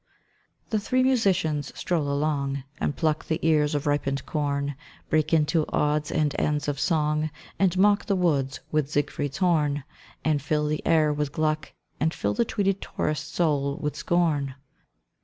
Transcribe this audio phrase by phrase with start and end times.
[0.71, 4.73] The three musicians stroll along And pluck the ears of ripened corn,
[5.11, 9.83] Break into odds and ends of song, And mock the woods with Siegfried's horn,
[10.25, 14.55] And fill the air with Gluck, and fill the tweeded tourist's soul with scorn.